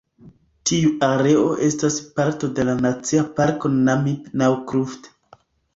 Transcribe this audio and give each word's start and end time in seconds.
Tiu 0.69 0.89
areo 1.07 1.43
estas 1.67 1.99
parto 2.17 2.49
de 2.61 2.67
la 2.71 2.77
Nacia 2.87 3.29
Parko 3.37 3.73
Namib-Naukluft. 3.79 5.17